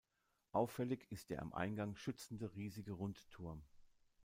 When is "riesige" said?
2.55-2.93